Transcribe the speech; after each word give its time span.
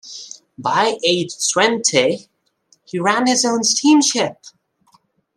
By 0.57 0.97
age 1.05 1.31
twenty, 1.53 2.27
he 2.85 2.97
ran 2.97 3.27
his 3.27 3.45
own 3.45 3.63
steamship. 3.63 4.39